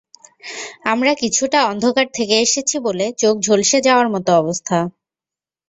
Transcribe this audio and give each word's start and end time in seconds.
আমরা 0.83 1.11
কিছুটা 1.21 1.59
অন্ধকার 1.65 2.07
থেকে 2.13 2.35
এসেছি 2.39 2.75
বলে 2.79 3.05
চোখ 3.17 3.35
ঝলসে 3.45 3.77
যাওয়ার 3.81 4.07
মতো 4.09 4.31
অবস্থা। 4.35 4.77